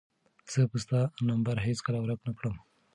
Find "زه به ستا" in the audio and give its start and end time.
0.51-1.01